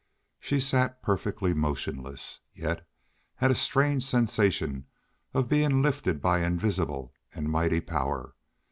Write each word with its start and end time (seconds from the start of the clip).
She 0.39 0.59
sat 0.59 1.03
perfectly 1.03 1.53
motionless, 1.53 2.41
yet 2.55 2.87
had 3.35 3.51
a 3.51 3.53
strange 3.53 4.03
sensation 4.03 4.87
of 5.31 5.47
being 5.47 5.83
lifted 5.83 6.19
by 6.23 6.39
invisible 6.39 7.13
and 7.35 7.51
mighty 7.51 7.81
power. 7.81 8.33